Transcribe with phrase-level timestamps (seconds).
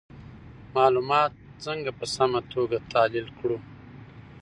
[0.75, 1.33] معلومات
[1.65, 3.57] څنګه په سمه توګه تحلیل کړو؟